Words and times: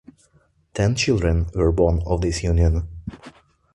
Ten 0.73 0.95
children 0.95 1.45
were 1.53 1.71
born 1.71 2.01
of 2.07 2.21
this 2.21 2.41
union. 2.41 2.87